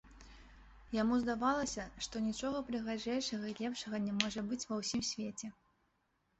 [1.01, 5.47] Яму здавалася, што нічога прыгажэйшага і лепшага не можа быць ва ўсім свеце.